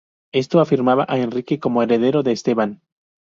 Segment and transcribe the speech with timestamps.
[0.33, 2.81] Esto afirmaba a Enrique como heredero de Esteban.